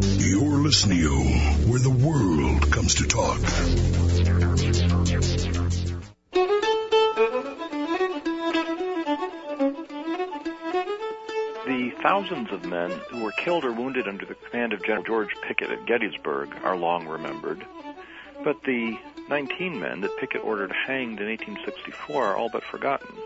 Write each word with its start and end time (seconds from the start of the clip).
You're 0.00 0.58
listening 0.58 1.00
to 1.00 1.10
where 1.68 1.80
the 1.80 1.90
world 1.90 2.70
comes 2.70 2.94
to 2.96 3.06
talk. 3.08 3.40
The 11.66 11.90
thousands 12.00 12.52
of 12.52 12.64
men 12.64 12.92
who 13.10 13.24
were 13.24 13.32
killed 13.32 13.64
or 13.64 13.72
wounded 13.72 14.06
under 14.06 14.24
the 14.24 14.34
command 14.34 14.72
of 14.72 14.84
General 14.84 15.02
George 15.02 15.34
Pickett 15.42 15.70
at 15.70 15.84
Gettysburg 15.86 16.54
are 16.62 16.76
long 16.76 17.08
remembered. 17.08 17.66
But 18.44 18.62
the 18.62 18.96
19 19.28 19.80
men 19.80 20.02
that 20.02 20.16
Pickett 20.18 20.44
ordered 20.44 20.70
hanged 20.70 21.18
in 21.18 21.26
1864 21.26 22.24
are 22.24 22.36
all 22.36 22.50
but 22.50 22.62
forgotten, 22.62 23.16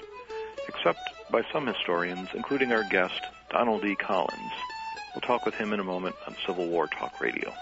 except 0.68 1.00
by 1.30 1.42
some 1.52 1.66
historians, 1.66 2.30
including 2.32 2.72
our 2.72 2.84
guest, 2.84 3.20
Donald 3.50 3.84
E. 3.84 3.94
Collins. 3.94 4.52
We'll 5.14 5.20
talk 5.20 5.44
with 5.44 5.54
him 5.54 5.72
in 5.72 5.80
a 5.80 5.84
moment 5.84 6.16
on 6.26 6.34
Civil 6.46 6.66
War 6.68 6.86
Talk 6.86 7.20
Radio. 7.20 7.52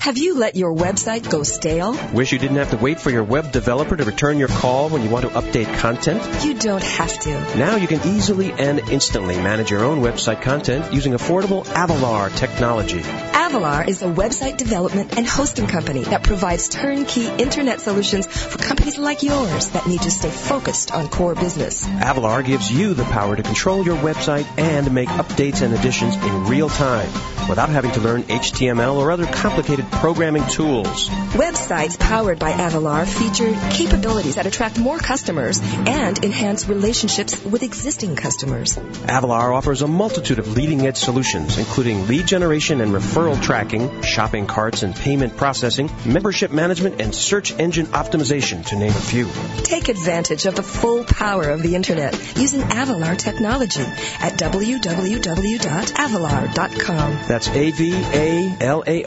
Have 0.00 0.16
you 0.16 0.38
let 0.38 0.56
your 0.56 0.74
website 0.74 1.30
go 1.30 1.42
stale? 1.42 1.96
Wish 2.14 2.32
you 2.32 2.38
didn't 2.38 2.56
have 2.56 2.70
to 2.70 2.78
wait 2.78 2.98
for 2.98 3.10
your 3.10 3.22
web 3.22 3.52
developer 3.52 3.96
to 3.96 4.02
return 4.02 4.38
your 4.38 4.48
call 4.48 4.88
when 4.88 5.02
you 5.02 5.10
want 5.10 5.26
to 5.26 5.30
update 5.30 5.72
content? 5.78 6.44
You 6.44 6.54
don't 6.54 6.82
have 6.82 7.16
to. 7.20 7.30
Now 7.58 7.76
you 7.76 7.86
can 7.86 8.00
easily 8.08 8.50
and 8.50 8.80
instantly 8.90 9.36
manage 9.36 9.70
your 9.70 9.84
own 9.84 10.00
website 10.00 10.40
content 10.40 10.92
using 10.92 11.12
affordable 11.12 11.64
Avalar 11.66 12.34
technology. 12.34 13.02
Avalar 13.50 13.88
is 13.88 14.00
a 14.02 14.06
website 14.06 14.58
development 14.58 15.18
and 15.18 15.26
hosting 15.26 15.66
company 15.66 16.04
that 16.04 16.22
provides 16.22 16.68
turnkey 16.68 17.26
internet 17.26 17.80
solutions 17.80 18.24
for 18.28 18.58
companies 18.58 18.96
like 18.96 19.24
yours 19.24 19.70
that 19.70 19.88
need 19.88 20.00
to 20.02 20.10
stay 20.12 20.30
focused 20.30 20.92
on 20.92 21.08
core 21.08 21.34
business. 21.34 21.84
Avalar 21.84 22.44
gives 22.44 22.70
you 22.70 22.94
the 22.94 23.02
power 23.02 23.34
to 23.34 23.42
control 23.42 23.84
your 23.84 23.96
website 23.96 24.46
and 24.56 24.94
make 24.94 25.08
updates 25.08 25.62
and 25.62 25.74
additions 25.74 26.14
in 26.14 26.44
real 26.44 26.68
time 26.68 27.10
without 27.50 27.68
having 27.68 27.90
to 27.90 28.00
learn 28.00 28.22
HTML 28.22 28.94
or 28.94 29.10
other 29.10 29.26
complicated 29.26 29.84
programming 29.90 30.46
tools. 30.46 31.10
Websites 31.34 31.98
powered 31.98 32.38
by 32.38 32.52
Avalar 32.52 33.06
feature 33.06 33.52
capabilities 33.70 34.36
that 34.36 34.46
attract 34.46 34.78
more 34.78 34.98
customers 34.98 35.60
and 35.60 36.24
enhance 36.24 36.68
relationships 36.68 37.44
with 37.44 37.64
existing 37.64 38.14
customers. 38.14 38.76
Avalar 38.76 39.52
offers 39.54 39.82
a 39.82 39.88
multitude 39.88 40.38
of 40.38 40.56
leading 40.56 40.86
edge 40.86 40.96
solutions, 40.96 41.58
including 41.58 42.06
lead 42.06 42.26
generation 42.26 42.80
and 42.80 42.92
referral 42.92 43.42
tracking, 43.42 44.02
shopping 44.02 44.46
carts 44.46 44.84
and 44.84 44.94
payment 44.94 45.36
processing, 45.36 45.90
membership 46.06 46.52
management, 46.52 47.00
and 47.00 47.12
search 47.14 47.52
engine 47.58 47.86
optimization, 47.86 48.64
to 48.66 48.76
name 48.76 48.90
a 48.90 48.94
few. 48.94 49.26
Take 49.64 49.88
advantage 49.88 50.46
of 50.46 50.54
the 50.54 50.62
full 50.62 51.02
power 51.04 51.50
of 51.50 51.62
the 51.62 51.74
Internet 51.74 52.14
using 52.36 52.60
Avalar 52.60 53.18
technology 53.18 53.80
at 53.80 54.38
www.avalar.com. 54.38 57.12
That's 57.26 57.39
A-V-A-L-A-R 57.48 59.00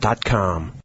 dot 0.00 0.24
com. 0.24 0.75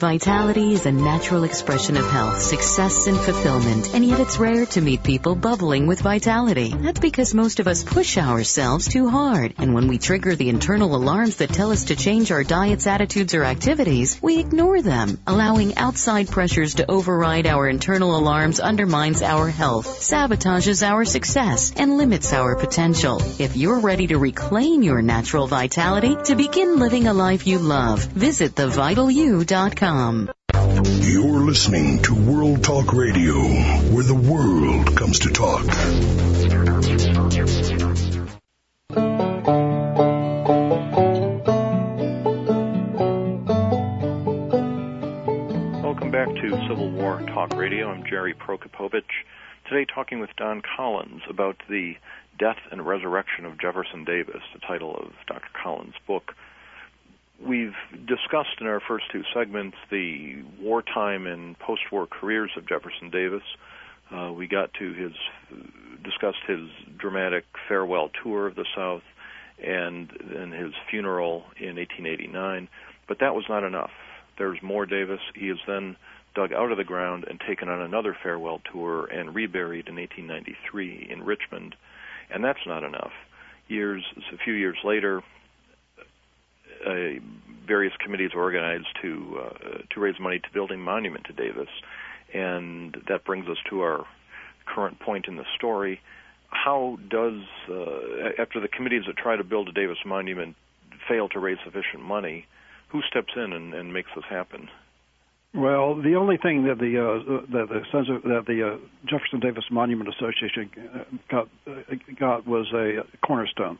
Vitality 0.00 0.74
is 0.74 0.86
a 0.86 0.92
natural 0.92 1.42
expression 1.42 1.96
of 1.96 2.08
health, 2.08 2.40
success, 2.40 3.08
and 3.08 3.18
fulfillment, 3.18 3.92
and 3.96 4.04
yet 4.04 4.20
it's 4.20 4.38
rare 4.38 4.64
to 4.64 4.80
meet 4.80 5.02
people 5.02 5.34
bubbling 5.34 5.88
with 5.88 6.02
vitality. 6.02 6.72
That's 6.72 7.00
because 7.00 7.34
most 7.34 7.58
of 7.58 7.66
us 7.66 7.82
push 7.82 8.16
ourselves 8.16 8.86
too 8.86 9.08
hard, 9.08 9.54
and 9.58 9.74
when 9.74 9.88
we 9.88 9.98
trigger 9.98 10.36
the 10.36 10.50
internal 10.50 10.94
alarms 10.94 11.38
that 11.38 11.50
tell 11.50 11.72
us 11.72 11.86
to 11.86 11.96
change 11.96 12.30
our 12.30 12.44
diets, 12.44 12.86
attitudes, 12.86 13.34
or 13.34 13.42
activities, 13.42 14.20
we 14.22 14.38
ignore 14.38 14.82
them. 14.82 15.18
Allowing 15.26 15.76
outside 15.76 16.28
pressures 16.28 16.74
to 16.74 16.88
override 16.88 17.48
our 17.48 17.68
internal 17.68 18.16
alarms 18.16 18.60
undermines 18.60 19.20
our 19.20 19.48
health, 19.48 19.88
sabotages 19.98 20.88
our 20.88 21.04
success, 21.06 21.72
and 21.76 21.96
limits 21.96 22.32
our 22.32 22.54
potential. 22.54 23.20
If 23.40 23.56
you're 23.56 23.80
ready 23.80 24.06
to 24.06 24.18
reclaim 24.18 24.84
your 24.84 25.02
natural 25.02 25.48
vitality, 25.48 26.14
to 26.26 26.36
begin 26.36 26.78
living 26.78 27.08
a 27.08 27.12
life 27.12 27.48
you 27.48 27.58
love, 27.58 28.04
visit 28.04 28.54
thevitalu.com. 29.88 30.30
You're 31.02 31.46
listening 31.46 32.02
to 32.02 32.14
World 32.14 32.62
Talk 32.62 32.92
Radio, 32.92 33.34
where 33.34 34.04
the 34.04 34.14
world 34.14 34.96
comes 34.96 35.20
to 35.20 35.30
talk. 35.30 35.66
Welcome 45.82 46.10
back 46.10 46.28
to 46.28 46.66
Civil 46.68 46.90
War 46.90 47.22
Talk 47.26 47.54
Radio. 47.56 47.90
I'm 47.90 48.04
Jerry 48.08 48.34
Prokopowicz. 48.34 49.02
Today, 49.68 49.86
talking 49.92 50.20
with 50.20 50.30
Don 50.36 50.62
Collins 50.76 51.22
about 51.28 51.56
the 51.68 51.94
death 52.38 52.58
and 52.70 52.86
resurrection 52.86 53.44
of 53.44 53.60
Jefferson 53.60 54.04
Davis, 54.04 54.42
the 54.54 54.60
title 54.60 54.94
of 54.96 55.12
Dr. 55.26 55.48
Collins' 55.62 55.94
book. 56.06 56.34
We've 57.40 57.74
discussed 57.92 58.60
in 58.60 58.66
our 58.66 58.80
first 58.80 59.06
two 59.12 59.22
segments 59.32 59.76
the 59.90 60.42
wartime 60.60 61.26
and 61.26 61.58
post-war 61.58 62.06
careers 62.06 62.50
of 62.56 62.68
Jefferson 62.68 63.10
Davis. 63.10 63.42
Uh, 64.10 64.32
we 64.32 64.48
got 64.48 64.72
to 64.74 64.92
his 64.92 65.12
discussed 66.02 66.42
his 66.46 66.68
dramatic 66.96 67.44
farewell 67.68 68.10
tour 68.22 68.46
of 68.46 68.54
the 68.54 68.64
South 68.74 69.02
and 69.62 70.10
then 70.32 70.52
his 70.52 70.72
funeral 70.90 71.44
in 71.58 71.76
1889. 71.76 72.68
But 73.06 73.18
that 73.20 73.34
was 73.34 73.44
not 73.48 73.64
enough. 73.64 73.90
There's 74.36 74.62
more 74.62 74.86
Davis. 74.86 75.20
He 75.34 75.50
is 75.50 75.58
then 75.66 75.96
dug 76.34 76.52
out 76.52 76.70
of 76.70 76.78
the 76.78 76.84
ground 76.84 77.24
and 77.28 77.40
taken 77.40 77.68
on 77.68 77.80
another 77.80 78.16
farewell 78.22 78.60
tour 78.72 79.06
and 79.06 79.34
reburied 79.34 79.88
in 79.88 79.96
1893 79.96 81.08
in 81.10 81.22
Richmond. 81.24 81.74
And 82.30 82.44
that's 82.44 82.66
not 82.66 82.84
enough. 82.84 83.12
Years, 83.68 84.04
a 84.32 84.38
few 84.38 84.54
years 84.54 84.78
later, 84.84 85.22
uh, 86.86 87.20
various 87.66 87.92
committees 88.02 88.30
organized 88.34 88.88
to 89.02 89.40
uh, 89.40 89.78
to 89.90 90.00
raise 90.00 90.18
money 90.18 90.38
to 90.38 90.48
build 90.52 90.70
a 90.72 90.76
monument 90.76 91.24
to 91.26 91.32
Davis, 91.32 91.68
and 92.32 92.96
that 93.08 93.24
brings 93.24 93.48
us 93.48 93.58
to 93.70 93.80
our 93.80 94.06
current 94.66 94.98
point 95.00 95.26
in 95.28 95.36
the 95.36 95.44
story. 95.56 96.00
How 96.48 96.98
does 97.10 97.40
uh, 97.70 98.40
after 98.42 98.60
the 98.60 98.68
committees 98.68 99.02
that 99.06 99.16
try 99.16 99.36
to 99.36 99.44
build 99.44 99.68
a 99.68 99.72
Davis 99.72 99.98
monument 100.06 100.56
fail 101.08 101.28
to 101.30 101.38
raise 101.38 101.58
sufficient 101.64 102.02
money, 102.02 102.46
who 102.88 103.02
steps 103.02 103.32
in 103.36 103.52
and, 103.52 103.74
and 103.74 103.92
makes 103.92 104.10
this 104.14 104.24
happen? 104.28 104.68
Well, 105.54 105.94
the 105.94 106.14
only 106.14 106.36
thing 106.36 106.64
that 106.64 106.78
the 106.78 106.98
uh, 106.98 107.42
that 107.52 107.68
the 107.68 107.80
Sons 107.92 108.08
of, 108.10 108.22
that 108.22 108.44
the 108.46 108.74
uh, 108.74 108.76
Jefferson 109.06 109.40
Davis 109.40 109.64
Monument 109.70 110.08
Association 110.08 110.70
got 111.30 111.48
got 112.18 112.46
was 112.46 112.66
a 112.72 113.04
cornerstone 113.26 113.78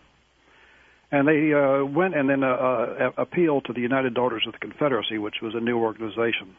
and 1.10 1.26
they 1.26 1.52
uh, 1.52 1.84
went 1.84 2.14
and 2.14 2.28
then 2.28 2.44
uh, 2.44 2.48
uh, 2.48 3.10
appealed 3.16 3.64
to 3.66 3.72
the 3.72 3.80
United 3.80 4.14
Daughters 4.14 4.44
of 4.46 4.52
the 4.52 4.58
Confederacy, 4.58 5.18
which 5.18 5.36
was 5.40 5.54
a 5.54 5.60
new 5.60 5.78
organization. 5.78 6.54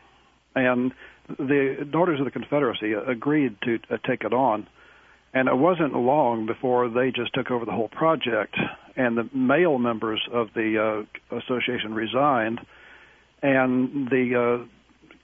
And 0.55 0.91
the 1.37 1.87
Daughters 1.89 2.19
of 2.19 2.25
the 2.25 2.31
Confederacy 2.31 2.93
agreed 2.93 3.57
to 3.63 3.79
uh, 3.91 3.97
take 4.07 4.23
it 4.23 4.33
on. 4.33 4.67
And 5.31 5.47
it 5.47 5.55
wasn't 5.55 5.93
long 5.93 6.47
before 6.47 6.89
they 6.89 7.11
just 7.11 7.33
took 7.35 7.51
over 7.51 7.63
the 7.63 7.71
whole 7.71 7.89
project. 7.89 8.55
And 8.95 9.15
the 9.15 9.29
male 9.35 9.77
members 9.77 10.21
of 10.33 10.47
the 10.55 11.05
uh, 11.31 11.37
association 11.37 11.93
resigned, 11.93 12.59
and 13.43 14.09
the 14.09 14.65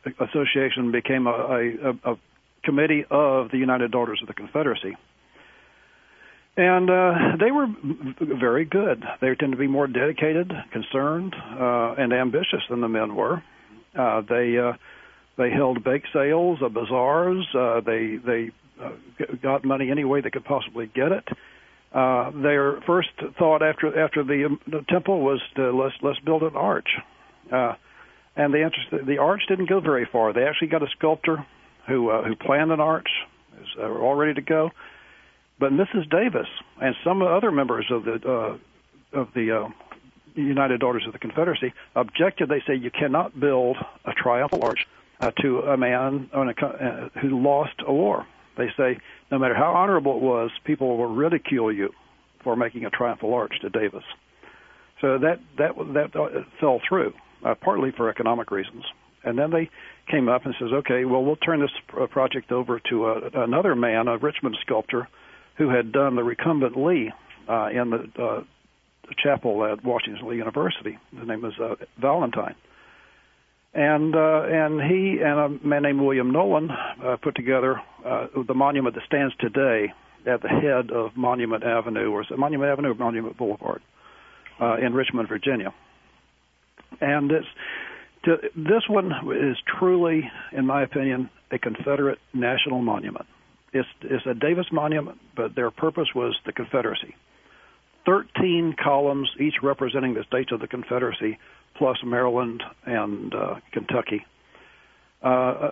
uh, 0.07 0.23
association 0.23 0.91
became 0.91 1.25
a, 1.25 1.31
a, 1.31 2.11
a 2.11 2.15
committee 2.63 3.05
of 3.09 3.49
the 3.49 3.57
United 3.57 3.89
Daughters 3.89 4.19
of 4.21 4.27
the 4.27 4.35
Confederacy 4.35 4.95
and 6.57 6.89
uh, 6.89 7.13
they 7.39 7.51
were 7.51 7.67
very 8.39 8.65
good. 8.65 9.03
They 9.19 9.35
tend 9.35 9.51
to 9.51 9.57
be 9.57 9.67
more 9.67 9.87
dedicated, 9.87 10.51
concerned, 10.71 11.35
uh, 11.35 11.95
and 11.97 12.13
ambitious 12.13 12.61
than 12.69 12.81
the 12.81 12.87
men 12.87 13.15
were. 13.15 13.43
Uh, 13.97 14.21
they 14.21 14.57
uh, 14.57 14.73
they 15.37 15.51
held 15.51 15.83
bake 15.83 16.03
sales, 16.13 16.59
uh, 16.63 16.69
bazaars. 16.69 17.45
Uh, 17.53 17.81
they 17.81 18.17
they 18.25 18.51
uh, 18.81 18.91
got 19.41 19.65
money 19.65 19.91
any 19.91 20.05
way 20.05 20.21
they 20.21 20.29
could 20.29 20.45
possibly 20.45 20.89
get 20.93 21.11
it. 21.11 21.27
Uh, 21.93 22.31
their 22.41 22.81
first 22.87 23.09
thought 23.37 23.61
after 23.61 23.99
after 23.99 24.23
the, 24.23 24.45
um, 24.45 24.59
the 24.67 24.83
temple 24.89 25.21
was 25.21 25.41
to 25.55 25.71
let's 25.75 25.95
let's 26.01 26.19
build 26.19 26.43
an 26.43 26.55
arch, 26.55 26.89
uh, 27.51 27.73
and 28.37 28.53
the 28.53 28.63
interest 28.63 29.07
the 29.07 29.17
arch 29.17 29.41
didn't 29.49 29.67
go 29.67 29.81
very 29.81 30.07
far. 30.09 30.31
They 30.31 30.43
actually 30.43 30.69
got 30.69 30.83
a 30.83 30.89
sculptor 30.97 31.45
who 31.87 32.09
uh, 32.09 32.23
who 32.23 32.35
planned 32.35 32.71
an 32.71 32.79
arch, 32.79 33.09
is 33.61 33.67
uh, 33.77 33.87
all 33.87 34.15
ready 34.15 34.33
to 34.35 34.41
go 34.41 34.71
but 35.59 35.71
Mrs. 35.71 36.09
Davis 36.09 36.47
and 36.81 36.95
some 37.03 37.21
other 37.21 37.51
members 37.51 37.85
of 37.89 38.03
the 38.03 38.19
uh, 38.27 39.17
of 39.17 39.29
the 39.33 39.63
uh, 39.63 39.69
United 40.35 40.79
Daughters 40.79 41.03
of 41.07 41.13
the 41.13 41.19
Confederacy 41.19 41.73
objected. 41.95 42.49
They 42.49 42.61
say 42.67 42.75
you 42.75 42.91
cannot 42.91 43.39
build 43.39 43.77
a 44.03 44.13
triumphal 44.13 44.63
arch 44.63 44.85
uh, 45.21 45.31
to 45.41 45.59
a 45.61 45.77
man 45.77 46.29
on 46.33 46.49
a, 46.49 46.65
uh, 46.65 47.09
who 47.21 47.41
lost 47.41 47.75
a 47.85 47.93
war. 47.93 48.27
They 48.57 48.69
say 48.77 48.99
no 49.31 49.39
matter 49.39 49.55
how 49.55 49.73
honorable 49.73 50.17
it 50.17 50.21
was, 50.21 50.51
people 50.63 50.97
will 50.97 51.13
ridicule 51.13 51.71
you 51.71 51.93
for 52.43 52.55
making 52.55 52.85
a 52.85 52.89
triumphal 52.89 53.33
arch 53.33 53.53
to 53.61 53.69
Davis. 53.69 54.03
So 55.01 55.17
that 55.19 55.39
that 55.57 55.75
that 55.93 56.15
uh, 56.15 56.43
fell 56.59 56.81
through, 56.87 57.13
uh, 57.43 57.55
partly 57.55 57.91
for 57.91 58.09
economic 58.09 58.51
reasons, 58.51 58.83
And 59.23 59.37
then 59.37 59.51
they 59.51 59.69
came 60.09 60.29
up 60.29 60.45
and 60.45 60.53
says, 60.59 60.71
okay, 60.71 61.03
well, 61.03 61.23
we'll 61.23 61.35
turn 61.35 61.59
this 61.59 61.71
project 62.11 62.51
over 62.51 62.79
to 62.89 63.07
a, 63.07 63.43
another 63.43 63.75
man, 63.75 64.07
a 64.07 64.17
Richmond 64.17 64.57
sculptor, 64.61 65.07
who 65.57 65.69
had 65.69 65.91
done 65.91 66.15
the 66.15 66.23
recumbent 66.23 66.77
Lee 66.77 67.11
uh, 67.47 67.67
in 67.67 67.89
the, 67.89 68.21
uh, 68.21 68.43
chapel 69.23 69.63
at 69.63 69.83
Washington 69.83 70.25
University. 70.33 70.97
His 71.17 71.27
name 71.27 71.41
was 71.41 71.53
uh, 71.59 71.75
Valentine. 71.99 72.55
And 73.73 74.15
uh, 74.15 74.43
and 74.47 74.81
he 74.81 75.19
and 75.21 75.37
a 75.37 75.67
man 75.67 75.83
named 75.83 75.99
William 75.99 76.31
Nolan 76.31 76.69
uh, 76.71 77.17
put 77.21 77.35
together 77.35 77.81
uh, 78.05 78.27
the 78.47 78.53
monument 78.53 78.95
that 78.95 79.03
stands 79.05 79.35
today 79.35 79.91
at 80.25 80.41
the 80.41 80.47
head 80.47 80.91
of 80.91 81.15
Monument 81.15 81.63
Avenue, 81.63 82.09
or 82.09 82.21
is 82.21 82.27
it 82.31 82.39
Monument 82.39 82.71
Avenue 82.71 82.91
or 82.91 82.95
Monument 82.95 83.37
Boulevard, 83.37 83.81
uh, 84.59 84.77
in 84.77 84.93
Richmond, 84.93 85.27
Virginia. 85.27 85.73
And 87.01 87.29
this 87.29 87.43
to, 88.23 88.37
this 88.55 88.83
one 88.89 89.11
is 89.35 89.57
truly, 89.77 90.29
in 90.51 90.65
my 90.65 90.83
opinion, 90.83 91.29
a 91.51 91.59
Confederate 91.59 92.19
national 92.33 92.81
monument. 92.81 93.25
It's, 93.75 93.89
it's 94.03 94.25
a 94.25 94.33
Davis 94.33 94.67
monument, 94.71 95.19
but 95.35 95.53
their 95.53 95.69
purpose 95.69 96.07
was 96.15 96.33
the 96.45 96.53
Confederacy. 96.53 97.13
Thirteen 98.05 98.73
columns, 98.81 99.29
each 99.37 99.55
representing 99.61 100.13
the 100.13 100.23
states 100.23 100.53
of 100.53 100.61
the 100.61 100.67
Confederacy, 100.67 101.37
plus 101.75 101.97
Maryland 102.05 102.63
and 102.85 103.35
uh, 103.35 103.55
Kentucky. 103.73 104.25
Uh, 105.21 105.71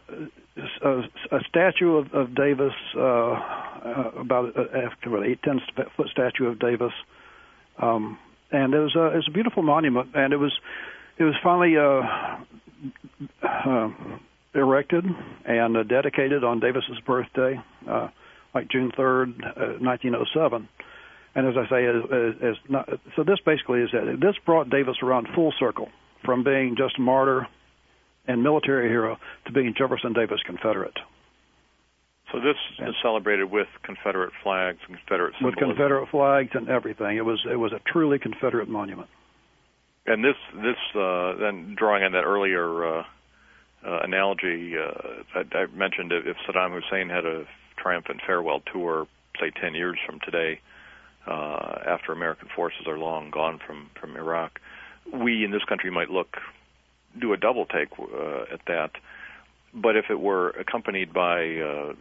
a, 0.84 0.90
a, 1.32 1.40
statue 1.48 1.96
of, 1.96 2.14
of 2.14 2.36
Davis, 2.36 2.74
uh, 2.98 3.00
uh 3.00 4.12
about 4.20 4.50
after 4.58 5.16
an 5.16 5.24
eight 5.24 5.42
ten 5.44 5.62
foot 5.96 6.10
statue 6.10 6.48
of 6.48 6.60
Davis, 6.60 6.92
um, 7.78 8.18
and 8.52 8.74
it 8.74 8.80
was 8.80 8.96
a 8.96 9.18
a 9.18 9.32
beautiful 9.32 9.64
monument, 9.64 10.10
and 10.14 10.34
it 10.34 10.38
was 10.38 10.52
it 11.18 11.24
was 11.24 11.36
finally 11.42 11.78
uh, 11.78 12.02
uh, 13.48 13.90
erected 14.54 15.06
and 15.46 15.78
uh, 15.78 15.84
dedicated 15.84 16.44
on 16.44 16.60
Davis's 16.60 17.00
birthday, 17.06 17.60
uh, 17.90 18.10
like 18.54 18.70
June 18.70 18.92
third, 18.96 19.34
uh, 19.44 19.74
nineteen 19.80 20.16
oh 20.16 20.26
seven. 20.34 20.70
And 21.36 21.48
as 21.48 21.56
I 21.58 21.68
say, 21.68 21.86
is, 21.86 22.36
is 22.42 22.58
not, 22.70 22.88
so 23.16 23.24
this 23.24 23.40
basically 23.44 23.82
is 23.82 23.90
that 23.92 24.18
This 24.22 24.36
brought 24.46 24.70
Davis 24.70 24.98
around 25.02 25.28
full 25.34 25.52
circle 25.60 25.90
from 26.24 26.44
being 26.44 26.76
just 26.78 27.00
a 27.00 27.02
martyr 27.02 27.48
and 28.28 28.44
military 28.44 28.88
hero 28.88 29.18
to 29.48 29.52
being 29.52 29.74
Jefferson 29.76 30.14
Davis 30.14 30.42
Confederate. 30.46 30.94
So 32.32 32.40
this 32.40 32.56
yeah. 32.80 32.90
is 32.90 32.96
celebrated 33.02 33.52
with 33.52 33.68
Confederate 33.84 34.32
flags 34.44 34.78
and 34.88 34.98
Confederate 34.98 35.34
symbolism. 35.40 35.68
With 35.68 35.76
Confederate 35.76 36.10
flags 36.10 36.52
and 36.54 36.70
everything. 36.70 37.18
It 37.18 37.26
was 37.26 37.44
it 37.52 37.58
was 37.58 37.74
a 37.74 37.82
truly 37.92 38.20
Confederate 38.20 38.70
monument. 38.70 39.10
And 40.06 40.24
this 40.24 40.36
this 40.56 40.78
uh, 40.96 41.36
then 41.40 41.76
drawing 41.78 42.04
on 42.04 42.12
that 42.12 42.26
earlier 42.26 43.00
uh, 43.00 43.04
uh, 43.86 44.00
analogy 44.04 44.76
uh, 44.78 45.24
I, 45.36 45.58
I 45.58 45.66
mentioned, 45.68 46.12
if 46.12 46.38
Saddam 46.48 46.80
Hussein 46.80 47.10
had 47.10 47.26
a 47.26 47.46
triumphant 47.78 48.22
farewell 48.26 48.62
tour, 48.72 49.08
say 49.40 49.52
10 49.52 49.76
years 49.76 49.98
from 50.06 50.20
today, 50.20 50.60
uh, 51.28 51.80
after 51.86 52.12
American 52.12 52.50
forces 52.56 52.86
are 52.88 52.98
long 52.98 53.32
gone 53.32 53.60
from 53.66 53.90
from 54.00 54.18
Iraq, 54.18 54.60
we 55.12 55.44
in 55.46 55.52
this 55.52 55.64
country 55.64 55.90
might 55.90 56.10
look 56.10 56.38
do 57.20 57.34
a 57.34 57.38
double 57.38 57.66
take 57.66 57.90
uh, 58.00 58.54
at 58.54 58.60
that. 58.68 58.92
But 59.74 59.96
if 59.96 60.06
it 60.10 60.20
were 60.20 60.50
accompanied 60.52 61.14
by 61.14 61.58
uh, 61.58 61.94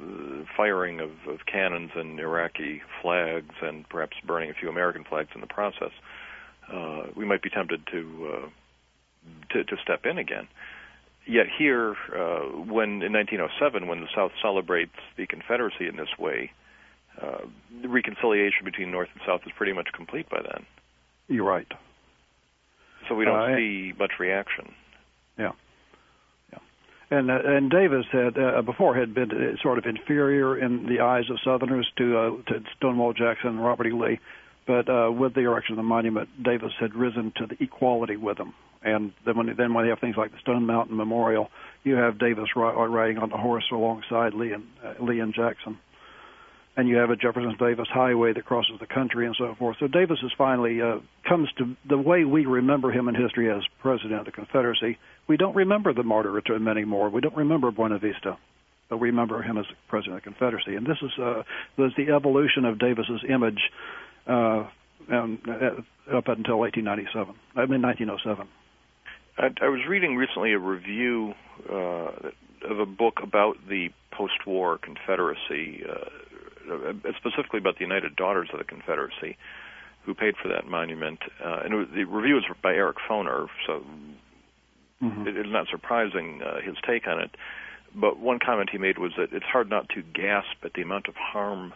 firing 0.56 1.00
of, 1.00 1.10
of 1.26 1.46
cannons 1.46 1.90
and 1.94 2.20
Iraqi 2.20 2.82
flags 3.00 3.54
and 3.62 3.88
perhaps 3.88 4.16
burning 4.26 4.50
a 4.50 4.54
few 4.54 4.68
American 4.68 5.04
flags 5.04 5.30
in 5.34 5.40
the 5.40 5.46
process, 5.46 5.92
uh, 6.70 7.04
we 7.16 7.24
might 7.24 7.42
be 7.42 7.48
tempted 7.48 7.86
to, 7.86 8.34
uh, 8.34 8.48
to 9.52 9.64
to 9.64 9.76
step 9.82 10.04
in 10.04 10.18
again. 10.18 10.48
Yet 11.26 11.46
here, 11.56 11.94
uh, 12.14 12.40
when 12.66 13.02
in 13.02 13.12
1907, 13.12 13.86
when 13.86 14.00
the 14.00 14.08
South 14.14 14.32
celebrates 14.42 14.96
the 15.16 15.26
Confederacy 15.26 15.86
in 15.86 15.96
this 15.96 16.08
way, 16.18 16.50
uh, 17.20 17.46
the 17.80 17.88
reconciliation 17.88 18.64
between 18.64 18.90
North 18.90 19.08
and 19.12 19.22
South 19.26 19.42
is 19.46 19.52
pretty 19.56 19.72
much 19.72 19.88
complete 19.94 20.28
by 20.28 20.40
then. 20.42 20.66
You're 21.28 21.44
right. 21.44 21.70
So 23.08 23.14
we 23.14 23.24
don't 23.24 23.52
uh, 23.52 23.56
see 23.56 23.92
much 23.98 24.12
reaction. 24.18 24.72
Yeah. 25.38 25.52
Yeah. 26.52 26.58
And 27.10 27.30
uh, 27.30 27.38
and 27.44 27.70
Davis 27.70 28.06
had 28.10 28.38
uh, 28.38 28.62
before 28.62 28.96
had 28.96 29.14
been 29.14 29.30
uh, 29.30 29.62
sort 29.62 29.78
of 29.78 29.84
inferior 29.86 30.58
in 30.58 30.86
the 30.86 31.00
eyes 31.00 31.24
of 31.30 31.38
Southerners 31.44 31.90
to 31.98 32.18
uh, 32.18 32.52
to 32.52 32.64
Stonewall 32.76 33.12
Jackson 33.12 33.50
and 33.50 33.64
Robert 33.64 33.86
E. 33.86 33.92
Lee, 33.92 34.18
but 34.66 34.88
uh, 34.88 35.10
with 35.12 35.34
the 35.34 35.40
erection 35.40 35.74
of 35.74 35.76
the 35.76 35.82
monument, 35.82 36.28
Davis 36.42 36.72
had 36.80 36.94
risen 36.94 37.32
to 37.36 37.46
the 37.46 37.62
equality 37.62 38.16
with 38.16 38.38
them. 38.38 38.54
And 38.84 39.12
then 39.24 39.36
when 39.36 39.54
then 39.56 39.74
when 39.74 39.84
you 39.84 39.90
have 39.90 40.00
things 40.00 40.16
like 40.16 40.32
the 40.32 40.38
Stone 40.38 40.66
Mountain 40.66 40.96
Memorial, 40.96 41.48
you 41.84 41.94
have 41.94 42.18
Davis 42.18 42.48
riding 42.56 43.18
on 43.18 43.30
the 43.30 43.36
horse 43.36 43.64
alongside 43.70 44.34
Lee 44.34 44.52
and 44.52 44.64
uh, 44.84 45.02
Lee 45.02 45.20
and 45.20 45.34
Jackson 45.34 45.78
and 46.76 46.88
you 46.88 46.96
have 46.96 47.10
a 47.10 47.16
Jefferson 47.16 47.54
Davis 47.58 47.88
Highway 47.92 48.32
that 48.32 48.44
crosses 48.44 48.74
the 48.80 48.86
country 48.86 49.26
and 49.26 49.36
so 49.38 49.54
forth. 49.58 49.76
So 49.78 49.88
Davis 49.88 50.18
is 50.22 50.32
finally 50.38 50.80
uh, 50.80 50.98
comes 51.28 51.50
to 51.58 51.76
the 51.88 51.98
way 51.98 52.24
we 52.24 52.46
remember 52.46 52.90
him 52.90 53.08
in 53.08 53.14
history 53.14 53.50
as 53.50 53.62
president 53.80 54.20
of 54.20 54.26
the 54.26 54.32
Confederacy. 54.32 54.98
We 55.28 55.36
don't 55.36 55.54
remember 55.54 55.92
the 55.92 56.02
martyrdom 56.02 56.68
anymore. 56.68 57.10
We 57.10 57.20
don't 57.20 57.36
remember 57.36 57.70
Buena 57.70 57.98
Vista, 57.98 58.38
but 58.88 58.98
we 58.98 59.08
remember 59.10 59.42
him 59.42 59.58
as 59.58 59.66
president 59.88 60.16
of 60.16 60.24
the 60.24 60.30
Confederacy. 60.30 60.76
And 60.76 60.86
this 60.86 60.96
is 61.02 61.10
uh, 61.18 61.42
was 61.76 61.92
the 61.96 62.10
evolution 62.10 62.64
of 62.64 62.78
Davis's 62.78 63.22
image 63.28 63.60
uh, 64.26 64.66
um, 65.10 65.38
up 66.10 66.28
until 66.28 66.58
1897. 66.58 67.34
I 67.54 67.66
mean 67.66 67.82
1907. 67.82 68.48
I, 69.38 69.50
I 69.60 69.68
was 69.68 69.80
reading 69.88 70.16
recently 70.16 70.52
a 70.52 70.58
review 70.58 71.34
uh, 71.70 72.30
of 72.68 72.78
a 72.80 72.86
book 72.86 73.20
about 73.22 73.56
the 73.68 73.90
post-war 74.10 74.78
Confederacy. 74.78 75.84
Uh, 75.88 76.10
specifically 77.18 77.58
about 77.58 77.76
the 77.76 77.84
United 77.84 78.14
Daughters 78.16 78.48
of 78.52 78.58
the 78.58 78.64
Confederacy, 78.64 79.36
who 80.04 80.14
paid 80.14 80.34
for 80.40 80.48
that 80.48 80.66
monument. 80.66 81.18
Uh, 81.44 81.60
and 81.64 81.74
was, 81.74 81.88
the 81.94 82.04
review 82.04 82.34
was 82.36 82.44
by 82.62 82.72
Eric 82.72 82.98
Foner, 83.08 83.48
so 83.66 83.84
mm-hmm. 85.02 85.26
it 85.26 85.36
is 85.36 85.46
not 85.48 85.66
surprising 85.68 86.40
uh, 86.42 86.60
his 86.60 86.76
take 86.86 87.06
on 87.06 87.20
it. 87.20 87.30
But 87.94 88.18
one 88.18 88.38
comment 88.38 88.70
he 88.70 88.78
made 88.78 88.98
was 88.98 89.12
that 89.18 89.32
it's 89.32 89.44
hard 89.44 89.68
not 89.68 89.88
to 89.90 90.02
gasp 90.02 90.64
at 90.64 90.72
the 90.74 90.82
amount 90.82 91.08
of 91.08 91.14
harm 91.16 91.74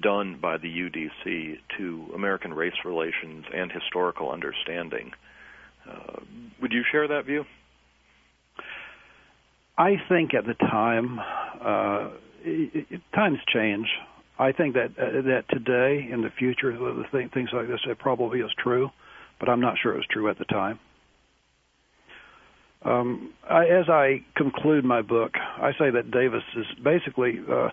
done 0.00 0.38
by 0.40 0.56
the 0.56 0.68
UDC 0.68 1.58
to 1.76 2.10
American 2.14 2.52
race 2.54 2.74
relations 2.84 3.44
and 3.54 3.70
historical 3.70 4.30
understanding. 4.30 5.12
Uh, 5.12 5.33
would 6.60 6.72
you 6.72 6.82
share 6.90 7.08
that 7.08 7.26
view? 7.26 7.44
I 9.76 9.96
think 10.08 10.34
at 10.34 10.46
the 10.46 10.54
time, 10.54 11.18
uh, 11.18 12.10
it, 12.44 12.86
it, 12.90 13.00
times 13.14 13.38
change. 13.52 13.88
I 14.38 14.52
think 14.52 14.74
that 14.74 14.90
uh, 14.98 15.22
that 15.22 15.44
today, 15.50 16.08
in 16.10 16.22
the 16.22 16.30
future, 16.30 16.72
the 16.72 17.04
thing, 17.10 17.30
things 17.32 17.50
like 17.52 17.68
this, 17.68 17.80
it 17.86 17.98
probably 17.98 18.40
is 18.40 18.50
true, 18.62 18.90
but 19.40 19.48
I'm 19.48 19.60
not 19.60 19.74
sure 19.82 19.92
it 19.92 19.96
was 19.96 20.06
true 20.10 20.28
at 20.28 20.38
the 20.38 20.44
time. 20.44 20.78
Um, 22.84 23.32
I, 23.48 23.64
as 23.66 23.88
I 23.88 24.24
conclude 24.36 24.84
my 24.84 25.02
book, 25.02 25.32
I 25.36 25.72
say 25.78 25.90
that 25.90 26.10
Davis 26.10 26.42
is 26.56 26.66
basically, 26.82 27.40
uh, 27.50 27.70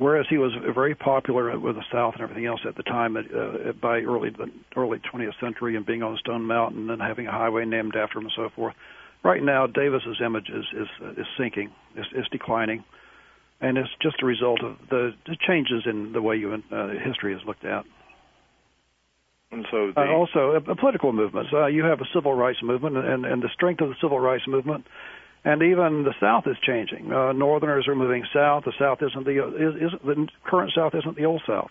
whereas 0.00 0.26
he 0.28 0.38
was 0.38 0.52
very 0.74 0.96
popular 0.96 1.56
with 1.56 1.76
the 1.76 1.84
South 1.92 2.14
and 2.14 2.22
everything 2.22 2.46
else 2.46 2.60
at 2.66 2.74
the 2.74 2.82
time, 2.82 3.16
uh, 3.16 3.72
by 3.80 4.00
early 4.00 4.30
the 4.30 4.50
early 4.74 4.98
20th 4.98 5.38
century, 5.40 5.76
and 5.76 5.86
being 5.86 6.02
on 6.02 6.16
Stone 6.16 6.44
Mountain 6.46 6.90
and 6.90 7.00
having 7.00 7.28
a 7.28 7.32
highway 7.32 7.64
named 7.64 7.94
after 7.94 8.18
him 8.18 8.24
and 8.24 8.32
so 8.34 8.48
forth. 8.56 8.74
Right 9.22 9.42
now, 9.42 9.68
Davis's 9.68 10.20
image 10.24 10.48
is 10.48 10.64
is, 10.72 10.88
is 11.18 11.26
sinking, 11.38 11.70
is, 11.96 12.06
is 12.16 12.26
declining 12.32 12.82
and 13.60 13.76
it's 13.76 13.90
just 14.00 14.16
a 14.22 14.26
result 14.26 14.62
of 14.64 14.76
the, 14.88 15.12
the 15.26 15.36
changes 15.46 15.82
in 15.86 16.12
the 16.12 16.22
way 16.22 16.36
you, 16.36 16.52
uh, 16.52 16.88
history 17.04 17.34
is 17.34 17.40
looked 17.46 17.64
at. 17.64 17.84
And 19.52 19.66
so, 19.70 19.92
the... 19.94 20.00
uh, 20.00 20.12
also 20.12 20.56
uh, 20.56 20.74
political 20.74 21.12
movements. 21.12 21.50
Uh, 21.52 21.66
you 21.66 21.84
have 21.84 22.00
a 22.00 22.08
civil 22.14 22.32
rights 22.32 22.60
movement, 22.62 22.96
and, 22.96 23.26
and 23.26 23.42
the 23.42 23.50
strength 23.52 23.80
of 23.82 23.88
the 23.88 23.96
civil 24.00 24.18
rights 24.18 24.44
movement, 24.46 24.86
and 25.44 25.62
even 25.62 26.04
the 26.04 26.14
South 26.20 26.44
is 26.46 26.56
changing. 26.62 27.12
Uh, 27.12 27.32
Northerners 27.32 27.88
are 27.88 27.94
moving 27.94 28.24
south. 28.34 28.64
The 28.64 28.72
South 28.78 28.98
isn't 29.02 29.24
the 29.24 29.38
is, 29.54 29.92
is 29.92 29.98
the 30.04 30.28
current 30.44 30.72
South 30.76 30.94
isn't 30.94 31.16
the 31.16 31.24
old 31.24 31.42
South. 31.46 31.70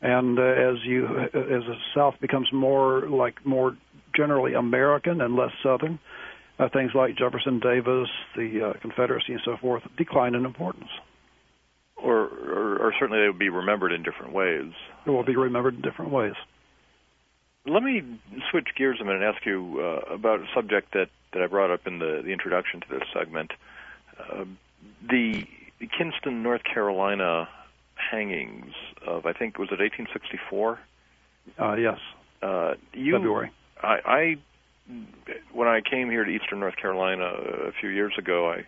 And 0.00 0.38
uh, 0.38 0.42
as 0.42 0.76
you 0.84 1.06
as 1.06 1.32
the 1.32 1.76
South 1.94 2.14
becomes 2.20 2.48
more 2.52 3.08
like 3.08 3.44
more 3.44 3.76
generally 4.14 4.54
American 4.54 5.20
and 5.20 5.34
less 5.36 5.50
Southern, 5.62 5.98
uh, 6.58 6.68
things 6.72 6.92
like 6.94 7.16
Jefferson 7.16 7.60
Davis, 7.60 8.08
the 8.36 8.70
uh, 8.74 8.80
Confederacy, 8.80 9.32
and 9.32 9.40
so 9.44 9.56
forth 9.60 9.82
decline 9.96 10.34
in 10.34 10.44
importance. 10.44 10.90
Or, 11.96 12.26
or, 12.26 12.78
or 12.78 12.94
certainly 12.98 13.22
they 13.22 13.26
will 13.26 13.38
be 13.38 13.48
remembered 13.48 13.92
in 13.92 14.04
different 14.04 14.32
ways. 14.32 14.72
They 15.04 15.10
will 15.10 15.24
be 15.24 15.36
remembered 15.36 15.74
in 15.74 15.82
different 15.82 16.12
ways. 16.12 16.34
Let 17.66 17.82
me 17.82 18.02
switch 18.50 18.68
gears 18.76 18.98
a 19.00 19.04
minute 19.04 19.22
and 19.22 19.34
ask 19.34 19.44
you 19.44 19.80
uh, 19.80 20.14
about 20.14 20.40
a 20.40 20.46
subject 20.54 20.94
that, 20.94 21.08
that 21.32 21.42
I 21.42 21.46
brought 21.46 21.70
up 21.70 21.86
in 21.86 21.98
the, 21.98 22.22
the 22.24 22.30
introduction 22.32 22.80
to 22.80 22.86
this 22.88 23.02
segment. 23.12 23.52
Uh, 24.18 24.44
the 25.08 25.46
Kinston, 25.96 26.42
North 26.42 26.62
Carolina 26.64 27.48
hangings 27.94 28.74
of, 29.06 29.26
I 29.26 29.32
think, 29.32 29.58
was 29.58 29.68
it 29.70 29.80
1864? 29.80 30.78
Uh, 31.58 31.74
yes. 31.74 31.98
Uh, 32.42 32.74
you, 32.92 33.14
February. 33.14 33.50
I, 33.82 33.98
I 34.04 34.36
when 35.52 35.68
I 35.68 35.80
came 35.80 36.10
here 36.10 36.24
to 36.24 36.30
Eastern 36.30 36.60
North 36.60 36.76
Carolina 36.76 37.24
a 37.24 37.72
few 37.72 37.90
years 37.90 38.14
ago, 38.16 38.50
I 38.50 38.66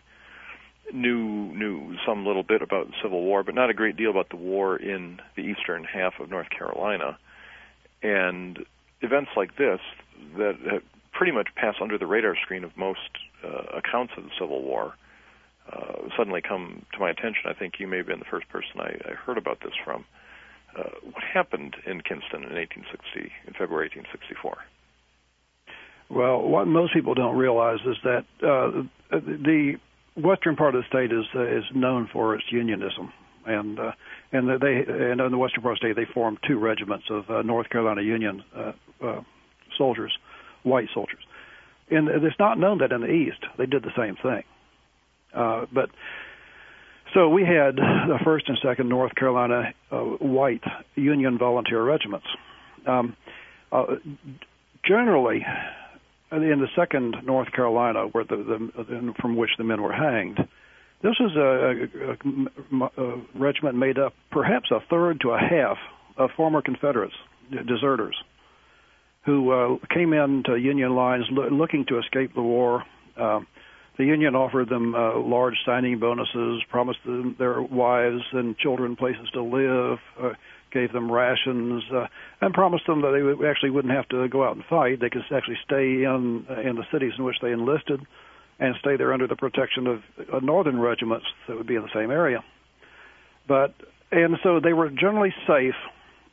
knew 0.92 1.54
knew 1.54 1.96
some 2.06 2.26
little 2.26 2.42
bit 2.42 2.62
about 2.62 2.88
the 2.88 2.94
Civil 3.02 3.22
War, 3.22 3.42
but 3.42 3.54
not 3.54 3.70
a 3.70 3.74
great 3.74 3.96
deal 3.96 4.10
about 4.10 4.28
the 4.28 4.36
war 4.36 4.76
in 4.76 5.20
the 5.36 5.42
eastern 5.42 5.84
half 5.84 6.20
of 6.20 6.30
North 6.30 6.50
Carolina. 6.50 7.18
And 8.02 8.64
events 9.00 9.30
like 9.36 9.56
this 9.56 9.80
that 10.36 10.82
pretty 11.20 11.32
much 11.32 11.48
pass 11.54 11.74
under 11.82 11.98
the 11.98 12.06
radar 12.06 12.34
screen 12.42 12.64
of 12.64 12.74
most 12.78 13.10
uh, 13.44 13.76
accounts 13.76 14.10
of 14.16 14.24
the 14.24 14.30
Civil 14.40 14.62
War 14.62 14.94
uh, 15.70 16.08
suddenly 16.16 16.40
come 16.40 16.86
to 16.94 16.98
my 16.98 17.10
attention. 17.10 17.42
I 17.44 17.52
think 17.52 17.74
you 17.78 17.86
may 17.86 17.98
have 17.98 18.06
been 18.06 18.20
the 18.20 18.24
first 18.30 18.48
person 18.48 18.80
I, 18.80 18.96
I 19.04 19.12
heard 19.16 19.36
about 19.36 19.58
this 19.62 19.74
from. 19.84 20.06
Uh, 20.74 20.84
what 21.02 21.22
happened 21.22 21.76
in 21.84 22.00
Kinston 22.00 22.42
in 22.48 22.56
1860, 22.56 23.30
in 23.46 23.52
February 23.52 23.90
1864? 23.92 24.56
Well, 26.08 26.40
what 26.40 26.66
most 26.66 26.94
people 26.94 27.12
don't 27.12 27.36
realize 27.36 27.80
is 27.84 27.96
that 28.02 28.24
uh, 28.42 28.84
the 29.10 29.74
western 30.16 30.56
part 30.56 30.74
of 30.74 30.84
the 30.84 30.88
state 30.88 31.12
is 31.12 31.26
uh, 31.34 31.42
is 31.42 31.64
known 31.74 32.08
for 32.10 32.34
its 32.34 32.44
unionism, 32.50 33.12
and 33.44 33.78
uh, 33.78 33.92
and 34.32 34.48
they 34.48 34.86
and 34.88 35.20
in 35.20 35.30
the 35.30 35.36
western 35.36 35.62
part 35.62 35.76
of 35.76 35.80
the 35.82 35.92
state 35.92 35.96
they 35.96 36.10
formed 36.14 36.38
two 36.48 36.58
regiments 36.58 37.04
of 37.10 37.28
uh, 37.28 37.42
North 37.42 37.68
Carolina 37.68 38.00
Union 38.00 38.42
uh, 38.56 38.72
uh, 39.04 39.20
soldiers, 39.76 40.16
white 40.62 40.88
soldiers. 40.94 41.22
And 41.90 42.08
it's 42.08 42.38
not 42.38 42.58
known 42.58 42.78
that 42.78 42.92
in 42.92 43.00
the 43.00 43.10
East 43.10 43.44
they 43.58 43.66
did 43.66 43.82
the 43.82 43.92
same 43.96 44.16
thing. 44.16 44.44
Uh, 45.34 45.66
but 45.72 45.90
so 47.14 47.28
we 47.28 47.42
had 47.42 47.76
the 47.76 48.18
first 48.24 48.48
and 48.48 48.58
second 48.62 48.88
North 48.88 49.14
Carolina 49.14 49.72
uh, 49.90 49.96
white 49.96 50.62
Union 50.94 51.38
volunteer 51.38 51.82
regiments. 51.82 52.26
Um, 52.86 53.16
uh, 53.72 53.96
generally, 54.84 55.44
in 56.32 56.60
the 56.60 56.68
second 56.76 57.16
North 57.24 57.50
Carolina, 57.52 58.06
where 58.06 58.24
the, 58.24 58.36
the 58.36 59.14
from 59.20 59.36
which 59.36 59.50
the 59.58 59.64
men 59.64 59.82
were 59.82 59.92
hanged, 59.92 60.38
this 61.02 61.14
was 61.18 61.34
a, 61.36 62.20
a, 62.80 63.02
a 63.02 63.22
regiment 63.34 63.76
made 63.76 63.98
up 63.98 64.12
perhaps 64.30 64.70
a 64.70 64.80
third 64.88 65.20
to 65.22 65.30
a 65.30 65.38
half 65.38 65.78
of 66.16 66.30
former 66.36 66.62
Confederates, 66.62 67.14
deserters, 67.66 68.14
who 69.26 69.50
uh, 69.52 69.76
came 69.92 70.12
into 70.12 70.56
Union 70.56 70.94
lines 70.94 71.24
lo- 71.30 71.48
looking 71.48 71.84
to 71.86 71.98
escape 71.98 72.34
the 72.34 72.42
war. 72.42 72.84
Uh, 73.16 73.40
the 73.98 74.04
Union 74.04 74.34
offered 74.34 74.68
them 74.70 74.94
uh, 74.94 75.18
large 75.18 75.56
signing 75.66 75.98
bonuses, 75.98 76.62
promised 76.70 77.00
them 77.04 77.36
their 77.38 77.60
wives 77.60 78.22
and 78.32 78.56
children 78.56 78.96
places 78.96 79.28
to 79.34 79.42
live, 79.42 79.98
uh, 80.22 80.32
gave 80.72 80.92
them 80.92 81.12
rations, 81.12 81.82
uh, 81.92 82.06
and 82.40 82.54
promised 82.54 82.86
them 82.86 83.02
that 83.02 83.12
they 83.12 83.46
actually 83.46 83.70
wouldn't 83.70 83.92
have 83.92 84.08
to 84.08 84.26
go 84.28 84.42
out 84.42 84.56
and 84.56 84.64
fight. 84.70 85.00
They 85.00 85.10
could 85.10 85.22
actually 85.34 85.58
stay 85.64 86.04
in 86.04 86.46
in 86.64 86.76
the 86.76 86.84
cities 86.90 87.12
in 87.18 87.24
which 87.24 87.36
they 87.42 87.50
enlisted, 87.50 88.00
and 88.58 88.74
stay 88.80 88.96
there 88.96 89.12
under 89.12 89.26
the 89.26 89.36
protection 89.36 89.86
of 89.86 90.02
uh, 90.32 90.38
northern 90.38 90.78
regiments 90.78 91.26
that 91.46 91.58
would 91.58 91.66
be 91.66 91.74
in 91.74 91.82
the 91.82 91.92
same 91.92 92.10
area. 92.10 92.42
But 93.46 93.74
and 94.10 94.36
so 94.42 94.60
they 94.60 94.72
were 94.72 94.88
generally 94.88 95.34
safe 95.46 95.74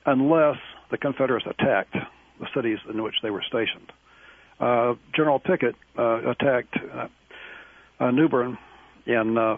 unless 0.06 0.56
the 0.90 0.98
Confederates 0.98 1.46
attacked 1.46 1.98
the 2.40 2.48
cities 2.56 2.80
in 2.90 3.02
which 3.04 3.16
they 3.22 3.30
were 3.30 3.44
stationed. 3.48 3.92
Uh, 4.60 4.96
General 5.16 5.40
Pickett 5.40 5.76
uh, 5.98 6.32
attacked 6.32 6.76
uh, 6.94 7.08
uh, 8.00 8.10
in 9.06 9.38
uh, 9.38 9.58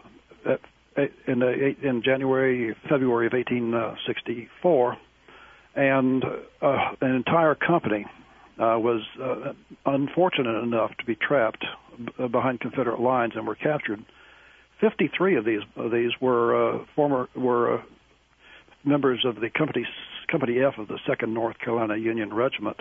in, 1.28 1.42
uh, 1.42 1.48
in 1.48 2.02
January, 2.04 2.76
February 2.90 3.28
of 3.28 3.34
1864, 3.34 4.98
and 5.76 6.24
an 6.62 7.16
entire 7.16 7.56
company 7.56 8.06
was 8.58 9.02
unfortunate 9.86 10.62
enough 10.62 10.92
to 10.98 11.06
be 11.06 11.16
trapped 11.16 11.64
b- 11.98 12.28
behind 12.28 12.60
Confederate 12.60 13.00
lines 13.00 13.34
and 13.36 13.48
were 13.48 13.56
captured. 13.56 14.04
53 14.82 15.38
of 15.38 15.46
these 15.46 15.62
of 15.78 15.92
these 15.92 16.12
were 16.20 16.86
former 16.96 17.30
were 17.36 17.82
members 18.84 19.24
of 19.26 19.36
the 19.36 19.50
company 19.50 19.86
Company 20.30 20.60
F 20.60 20.78
of 20.78 20.88
the 20.88 21.00
Second 21.08 21.34
North 21.34 21.58
Carolina 21.60 21.96
Union 21.98 22.34
Regiment. 22.34 22.78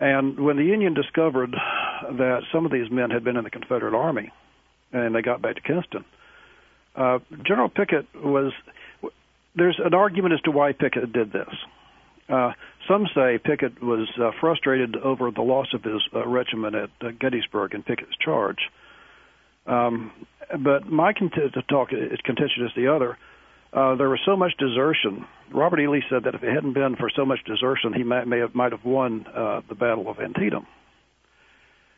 And 0.00 0.38
when 0.38 0.56
the 0.56 0.64
Union 0.64 0.94
discovered 0.94 1.52
that 1.52 2.42
some 2.52 2.64
of 2.64 2.72
these 2.72 2.90
men 2.90 3.10
had 3.10 3.24
been 3.24 3.36
in 3.36 3.44
the 3.44 3.50
Confederate 3.50 3.94
Army, 3.94 4.30
and 4.92 5.14
they 5.14 5.22
got 5.22 5.42
back 5.42 5.56
to 5.56 5.60
Kinston, 5.60 6.04
uh, 6.94 7.18
General 7.46 7.68
Pickett 7.68 8.06
was. 8.14 8.52
There's 9.54 9.80
an 9.84 9.94
argument 9.94 10.34
as 10.34 10.40
to 10.42 10.52
why 10.52 10.72
Pickett 10.72 11.12
did 11.12 11.32
this. 11.32 11.52
Uh, 12.28 12.52
some 12.86 13.06
say 13.14 13.38
Pickett 13.38 13.82
was 13.82 14.08
uh, 14.20 14.30
frustrated 14.40 14.96
over 14.96 15.30
the 15.30 15.42
loss 15.42 15.68
of 15.74 15.82
his 15.82 16.02
uh, 16.14 16.26
regiment 16.26 16.74
at 16.74 16.90
uh, 17.00 17.10
Gettysburg 17.18 17.74
in 17.74 17.82
Pickett's 17.82 18.16
charge. 18.20 18.58
Um, 19.66 20.12
but 20.58 20.86
my 20.86 21.12
cont- 21.12 21.34
talk 21.68 21.92
is 21.92 22.18
contention 22.24 22.66
is 22.66 22.72
the 22.76 22.88
other. 22.94 23.18
Uh, 23.72 23.96
there 23.96 24.08
was 24.08 24.20
so 24.24 24.36
much 24.36 24.52
desertion. 24.58 25.26
Robert 25.52 25.80
E. 25.80 25.88
Lee 25.88 26.02
said 26.10 26.24
that 26.24 26.34
if 26.34 26.42
it 26.42 26.52
hadn't 26.52 26.74
been 26.74 26.96
for 26.96 27.10
so 27.14 27.24
much 27.24 27.40
desertion, 27.44 27.92
he 27.92 28.02
might, 28.02 28.26
may 28.26 28.38
have, 28.38 28.54
might 28.54 28.72
have 28.72 28.84
won 28.84 29.26
uh, 29.26 29.60
the 29.68 29.74
Battle 29.74 30.08
of 30.08 30.18
Antietam. 30.18 30.66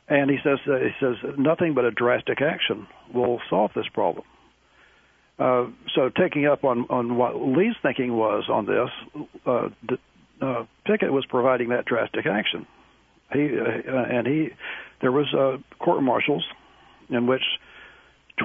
And 0.09 0.31
he 0.31 0.39
says 0.43 0.59
uh, 0.67 0.77
he 0.77 0.91
says 0.99 1.17
nothing 1.39 1.75
but 1.75 1.85
a 1.85 1.91
drastic 1.91 2.43
action 2.43 2.87
will 3.15 3.41
solve 3.49 3.71
this 3.75 3.87
problem. 3.93 4.25
Uh, 5.39 5.67
so 5.95 6.11
taking 6.11 6.47
up 6.47 6.65
on, 6.65 6.87
on 6.91 7.17
what 7.17 7.37
Lee's 7.37 7.77
thinking 7.83 8.17
was 8.17 8.45
on 8.51 8.67
this, 8.67 9.27
uh, 9.47 9.69
uh, 10.43 10.65
Pickett 10.85 11.13
was 11.13 11.25
providing 11.27 11.71
that 11.71 11.87
drastic 11.87 12.27
action. 12.27 12.67
He 13.33 13.49
uh, 13.57 13.93
and 13.93 14.27
he, 14.27 14.49
there 15.01 15.13
was 15.13 15.33
uh, 15.33 15.59
court 15.83 16.03
martials 16.03 16.45
in 17.09 17.27
which 17.27 17.43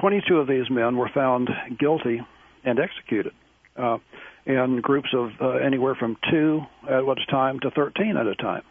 22 0.00 0.38
of 0.38 0.46
these 0.46 0.70
men 0.70 0.96
were 0.96 1.10
found 1.12 1.50
guilty 1.78 2.20
and 2.64 2.78
executed, 2.78 3.32
uh, 3.76 3.98
in 4.46 4.80
groups 4.80 5.08
of 5.12 5.30
uh, 5.40 5.48
anywhere 5.56 5.94
from 5.94 6.16
two 6.30 6.62
at 6.88 7.04
one 7.04 7.16
time 7.28 7.60
to 7.60 7.70
13 7.70 8.16
at 8.16 8.26
a 8.26 8.34
time. 8.36 8.62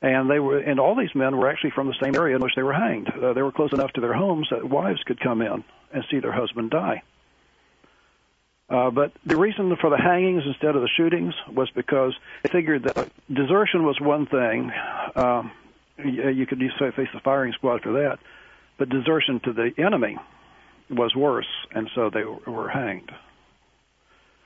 And 0.00 0.30
they 0.30 0.38
were, 0.38 0.58
and 0.58 0.78
all 0.78 0.94
these 0.94 1.14
men 1.14 1.36
were 1.36 1.48
actually 1.48 1.70
from 1.70 1.88
the 1.88 1.96
same 2.00 2.14
area 2.14 2.36
in 2.36 2.42
which 2.42 2.54
they 2.54 2.62
were 2.62 2.74
hanged. 2.74 3.08
Uh, 3.08 3.32
they 3.32 3.42
were 3.42 3.52
close 3.52 3.72
enough 3.72 3.92
to 3.94 4.00
their 4.00 4.12
homes 4.12 4.48
that 4.50 4.62
wives 4.62 5.02
could 5.04 5.18
come 5.18 5.42
in 5.42 5.64
and 5.92 6.04
see 6.10 6.20
their 6.20 6.32
husband 6.32 6.70
die. 6.70 7.02
Uh, 8.68 8.90
but 8.90 9.12
the 9.26 9.36
reason 9.36 9.74
for 9.80 9.90
the 9.90 9.96
hangings 9.96 10.42
instead 10.46 10.74
of 10.76 10.82
the 10.82 10.88
shootings 10.96 11.34
was 11.52 11.68
because 11.70 12.14
they 12.42 12.50
figured 12.50 12.84
that 12.84 13.10
desertion 13.32 13.84
was 13.84 14.00
one 14.00 14.26
thing. 14.26 14.72
Um, 15.16 15.52
you, 15.98 16.28
you 16.30 16.46
could 16.46 16.60
say 16.78 16.90
face 16.92 17.08
the 17.12 17.20
firing 17.20 17.52
squad 17.52 17.82
for 17.82 17.92
that, 17.92 18.18
but 18.78 18.88
desertion 18.88 19.40
to 19.44 19.52
the 19.52 19.70
enemy 19.78 20.16
was 20.90 21.14
worse, 21.14 21.48
and 21.72 21.90
so 21.94 22.10
they 22.10 22.24
were 22.24 22.68
hanged. 22.68 23.10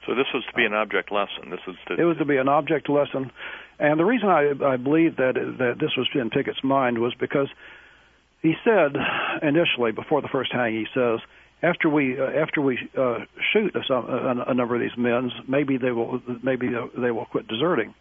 So 0.09 0.15
this 0.15 0.27
was 0.33 0.43
to 0.47 0.55
be 0.55 0.65
an 0.65 0.73
object 0.73 1.13
lesson. 1.13 1.51
This 1.51 1.61
was 1.67 1.77
to... 1.89 2.01
it 2.01 2.05
was 2.05 2.17
to 2.17 2.25
be 2.25 2.39
an 2.39 2.49
object 2.49 2.89
lesson, 2.89 3.31
and 3.79 4.01
the 4.01 4.07
reason 4.07 4.31
I, 4.31 4.53
I 4.65 4.77
believe 4.79 5.17
that 5.17 5.35
that 5.35 5.75
this 5.79 5.91
was 5.99 6.09
in 6.15 6.31
Pickett's 6.31 6.65
mind 6.65 6.99
was 6.99 7.13
because 7.21 7.49
he 8.41 8.55
said 8.65 8.97
initially 9.43 9.93
before 9.93 10.23
the 10.23 10.29
first 10.29 10.51
hang, 10.51 10.73
he 10.73 10.87
says 10.95 11.21
after 11.63 11.91
we 11.91 12.19
uh, 12.19 12.25
after 12.25 12.63
we 12.63 12.79
uh, 12.97 13.19
shoot 13.53 13.77
a, 13.77 13.93
a, 13.93 14.45
a 14.49 14.55
number 14.55 14.75
of 14.75 14.81
these 14.81 14.97
men, 14.97 15.31
maybe 15.47 15.77
they 15.77 15.91
will 15.91 16.23
maybe 16.43 16.71
they 16.97 17.11
will 17.11 17.27
quit 17.27 17.47
deserting. 17.47 17.93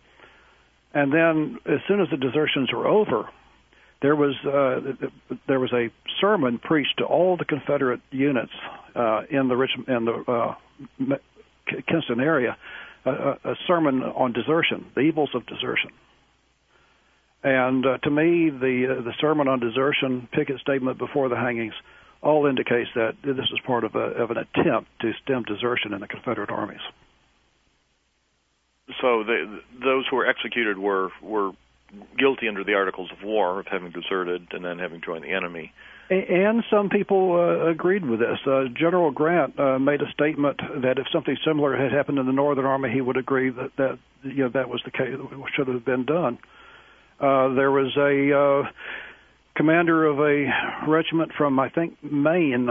And 0.94 1.12
then, 1.12 1.60
as 1.66 1.82
soon 1.90 2.00
as 2.00 2.08
the 2.10 2.18
desertions 2.18 2.72
were 2.72 2.88
over, 2.88 3.28
there 4.02 4.16
was 4.16 4.34
uh, 4.46 5.08
there 5.50 5.60
was 5.60 5.74
a 5.74 5.90
sermon 6.22 6.58
preached 6.58 7.00
to 7.00 7.04
all 7.04 7.36
the 7.36 7.44
Confederate 7.44 8.00
units 8.12 8.54
uh, 8.96 9.24
in 9.30 9.50
the 9.50 9.58
Rich 9.58 9.72
in 9.90 10.06
the 10.06 10.56
uh, 11.12 11.18
Kinston 11.88 12.20
area, 12.20 12.58
a, 13.06 13.12
a 13.44 13.56
sermon 13.68 14.04
on 14.04 14.34
desertion, 14.34 14.86
the 14.96 15.02
evils 15.02 15.30
of 15.34 15.46
desertion. 15.46 15.92
And 17.44 17.86
uh, 17.86 17.98
to 18.00 18.10
me, 18.10 18.50
the 18.50 18.98
uh, 19.00 19.02
the 19.04 19.14
sermon 19.22 19.48
on 19.48 19.60
desertion, 19.60 20.28
Pickett's 20.32 20.62
statement 20.62 20.98
before 20.98 21.30
the 21.30 21.36
hangings, 21.36 21.74
all 22.22 22.48
indicates 22.48 22.90
that 22.96 23.16
this 23.24 23.36
was 23.38 23.62
part 23.66 23.84
of, 23.84 23.96
a, 23.96 24.00
of 24.00 24.32
an 24.32 24.38
attempt 24.38 24.90
to 25.02 25.12
stem 25.24 25.44
desertion 25.44 25.94
in 25.94 26.02
the 26.02 26.08
Confederate 26.08 26.50
armies. 26.50 26.82
So 29.02 29.24
the, 29.24 29.62
those 29.84 30.06
who 30.10 30.16
were 30.16 30.28
executed 30.28 30.78
were 30.78 31.10
were 31.22 31.52
guilty 32.18 32.48
under 32.48 32.64
the 32.64 32.74
Articles 32.74 33.10
of 33.12 33.24
War 33.24 33.60
of 33.60 33.68
having 33.68 33.92
deserted 33.92 34.48
and 34.52 34.64
then 34.64 34.80
having 34.80 35.02
joined 35.02 35.24
the 35.24 35.32
enemy. 35.32 35.74
And 36.10 36.64
some 36.70 36.90
people 36.90 37.34
uh, 37.34 37.70
agreed 37.70 38.06
with 38.06 38.20
this. 38.20 38.40
Uh, 38.46 38.66
General 38.74 39.12
Grant 39.12 39.60
uh, 39.60 39.78
made 39.78 40.02
a 40.02 40.10
statement 40.12 40.58
that 40.82 41.00
if 41.00 41.08
something 41.12 41.38
similar 41.46 41.76
had 41.76 41.92
happened 41.92 42.18
in 42.18 42.26
the 42.26 42.32
Northern 42.32 42.66
Army, 42.66 42.92
he 42.92 43.02
would 43.02 43.18
agree 43.18 43.50
that 43.50 43.76
that 43.76 44.00
you 44.24 44.44
know 44.44 44.50
that 44.50 44.70
was 44.70 44.82
the 44.86 44.92
case, 44.92 45.18
that 45.18 45.50
should 45.54 45.68
have 45.68 45.84
been 45.84 46.06
done. 46.06 46.38
Uh, 47.20 47.50
there 47.56 47.72
was 47.72 47.96
a 47.98 48.32
uh, 48.32 48.72
commander 49.56 50.06
of 50.06 50.20
a 50.20 50.46
regiment 50.88 51.34
from 51.34 51.60
I 51.60 51.68
think 51.68 52.02
Maine, 52.02 52.70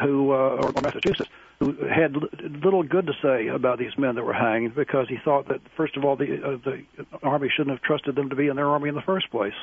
who 0.00 0.32
uh, 0.32 0.62
or 0.62 0.72
Massachusetts, 0.82 1.30
who 1.64 1.86
had 1.86 2.14
little 2.62 2.82
good 2.82 3.06
to 3.06 3.12
say 3.22 3.48
about 3.48 3.78
these 3.78 3.96
men 3.96 4.14
that 4.16 4.24
were 4.24 4.34
hanged 4.34 4.74
because 4.74 5.06
he 5.08 5.16
thought 5.24 5.48
that 5.48 5.60
first 5.76 5.96
of 5.96 6.04
all 6.04 6.16
the 6.16 6.24
uh, 6.24 6.56
the 6.64 6.84
army 7.22 7.48
shouldn't 7.54 7.76
have 7.76 7.82
trusted 7.82 8.14
them 8.14 8.30
to 8.30 8.36
be 8.36 8.48
in 8.48 8.56
their 8.56 8.68
army 8.68 8.88
in 8.88 8.94
the 8.94 9.02
first 9.02 9.30
place, 9.30 9.54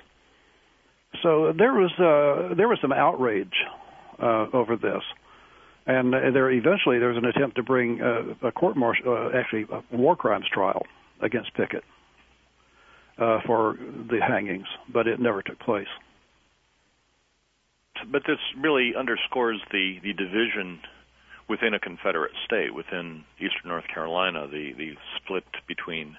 so 1.21 1.53
there 1.57 1.73
was 1.73 1.91
uh, 1.99 2.55
there 2.55 2.67
was 2.67 2.79
some 2.81 2.91
outrage 2.91 3.53
uh, 4.19 4.47
over 4.53 4.75
this, 4.75 5.03
and 5.85 6.13
there 6.13 6.49
eventually 6.51 6.99
there 6.99 7.09
was 7.09 7.17
an 7.17 7.25
attempt 7.25 7.57
to 7.57 7.63
bring 7.63 8.01
uh, 8.01 8.47
a 8.47 8.51
court 8.51 8.75
martial, 8.75 9.13
uh, 9.13 9.37
actually 9.37 9.65
a 9.71 9.95
war 9.95 10.15
crimes 10.15 10.45
trial 10.51 10.83
against 11.21 11.53
Pickett 11.53 11.83
uh, 13.17 13.39
for 13.45 13.77
the 14.09 14.19
hangings, 14.19 14.67
but 14.91 15.07
it 15.07 15.19
never 15.19 15.41
took 15.41 15.59
place. 15.59 15.87
But 18.11 18.23
this 18.25 18.39
really 18.59 18.93
underscores 18.97 19.61
the 19.71 19.99
the 20.01 20.13
division 20.13 20.79
within 21.51 21.73
a 21.73 21.79
Confederate 21.79 22.31
state, 22.47 22.71
within 22.73 23.25
Eastern 23.35 23.67
North 23.73 23.87
Carolina, 23.93 24.47
the 24.47 24.71
the 24.81 24.91
split 25.17 25.43
between 25.67 26.15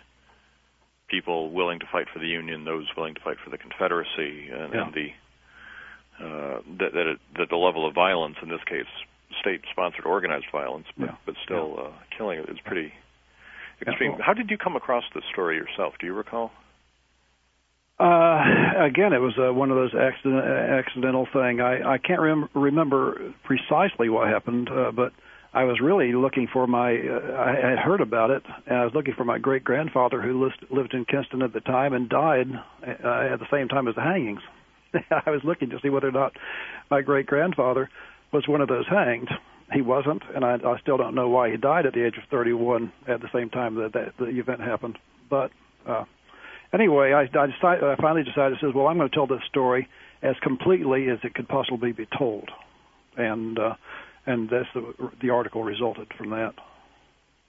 people 1.09 1.51
willing 1.51 1.79
to 1.81 1.87
fight 1.91 2.07
for 2.13 2.19
the 2.19 2.29
Union, 2.29 2.65
those 2.65 2.87
willing 2.97 3.15
to 3.15 3.21
fight 3.21 3.39
for 3.43 3.51
the 3.51 3.59
Confederacy, 3.59 4.49
and, 4.53 4.73
Yeah. 4.75 4.83
and 4.85 4.95
the 4.99 5.09
uh, 6.25 6.57
that 6.79 6.91
that, 6.97 7.07
it, 7.13 7.19
that 7.39 7.49
the 7.49 7.57
level 7.69 7.83
of 7.89 7.95
violence 7.95 8.37
in 8.45 8.49
this 8.51 8.65
case, 8.75 8.91
state-sponsored 9.41 10.05
organized 10.05 10.47
violence, 10.53 10.87
but, 10.99 11.07
Yeah. 11.09 11.17
but 11.27 11.35
still 11.45 11.71
uh, 11.85 11.93
killing 12.17 12.39
it 12.41 12.49
is 12.49 12.61
pretty 12.65 12.93
extreme. 13.81 14.13
How 14.21 14.35
did 14.35 14.51
you 14.51 14.59
come 14.59 14.77
across 14.77 15.05
this 15.15 15.25
story 15.33 15.57
yourself? 15.57 15.95
Do 15.99 16.07
you 16.07 16.15
recall? 16.15 16.53
Uh, 18.03 18.85
again, 18.85 19.13
it 19.13 19.21
was 19.21 19.35
uh, 19.39 19.53
one 19.53 19.71
of 19.71 19.77
those 19.77 19.95
accident, 19.95 20.45
accidental 20.45 21.29
thing. 21.33 21.61
I, 21.61 21.95
I 21.95 21.99
can't 21.99 22.21
rem- 22.21 22.49
remember 22.53 23.33
precisely 23.45 24.09
what 24.09 24.27
happened, 24.29 24.69
uh, 24.69 24.91
but 24.91 25.13
I 25.55 25.65
was 25.65 25.79
really 25.81 26.13
looking 26.13 26.49
for 26.53 26.67
my. 26.67 26.97
Uh, 26.97 27.37
I 27.39 27.71
had 27.71 27.79
heard 27.79 28.01
about 28.01 28.31
it, 28.31 28.43
and 28.67 28.77
I 28.77 28.85
was 28.85 28.93
looking 28.93 29.15
for 29.15 29.23
my 29.23 29.39
great 29.39 29.63
grandfather 29.63 30.21
who 30.21 30.43
lived, 30.43 30.67
lived 30.69 30.95
in 30.95 31.05
Kinston 31.05 31.43
at 31.43 31.53
the 31.53 31.61
time 31.61 31.93
and 31.93 32.09
died 32.09 32.49
uh, 32.83 33.35
at 33.35 33.39
the 33.39 33.47
same 33.53 33.69
time 33.69 33.87
as 33.87 33.95
the 33.95 34.03
hangings. 34.03 34.41
I 34.95 35.31
was 35.31 35.43
looking 35.45 35.71
to 35.71 35.79
see 35.81 35.89
whether 35.89 36.09
or 36.09 36.13
not 36.13 36.33
my 36.91 37.03
great 37.03 37.27
grandfather 37.27 37.89
was 38.33 38.49
one 38.49 38.63
of 38.63 38.69
those 38.69 38.89
hanged. 38.89 39.29
He 39.73 39.81
wasn't, 39.81 40.25
and 40.35 40.45
I, 40.45 40.55
I 40.55 40.81
still 40.81 40.97
don't 40.97 41.15
know 41.15 41.29
why 41.29 41.53
he 41.53 41.57
died 41.57 41.87
at 41.87 41.93
the 41.95 42.05
age 42.05 42.17
of 42.17 42.29
31 42.33 42.93
at 43.07 43.21
the 43.21 43.29
same 43.33 43.49
time 43.49 43.77
that, 43.77 43.93
that 43.93 44.15
the 44.19 44.27
event 44.27 44.61
happened. 44.61 44.99
But 45.31 45.53
uh, 45.87 46.05
anyway, 46.73 47.13
I, 47.13 47.23
I, 47.23 47.47
decided, 47.47 47.85
I 47.85 47.97
finally 47.97 48.25
decided, 48.25 48.59
says, 48.61 48.71
well, 48.75 48.87
I'm 48.87 48.97
going 48.97 49.09
to 49.09 49.15
tell 49.15 49.27
this 49.27 49.43
story 49.49 49.89
as 50.23 50.37
completely 50.43 51.09
as 51.09 51.19
it 51.25 51.35
could 51.35 51.49
possibly 51.49 51.93
be 51.93 52.07
told, 52.17 52.49
and 53.17 53.59
uh, 53.59 53.75
and 54.27 54.49
that's 54.49 54.69
the 54.75 55.11
the 55.21 55.31
article 55.31 55.65
resulted 55.65 56.09
from 56.17 56.31
that. 56.31 56.55